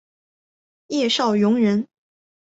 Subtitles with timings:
[0.87, 1.87] 叶绍颙人。